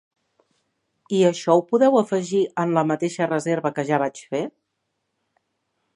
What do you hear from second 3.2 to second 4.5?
reserva que ja vaig fer?